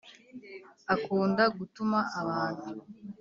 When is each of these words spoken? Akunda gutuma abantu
Akunda 0.93 1.43
gutuma 1.57 1.97
abantu 2.19 2.67